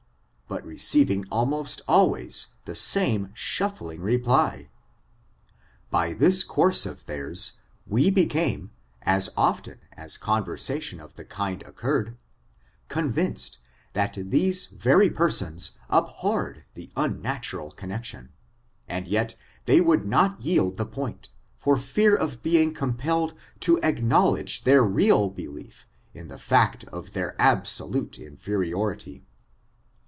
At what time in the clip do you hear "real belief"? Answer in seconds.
24.83-25.87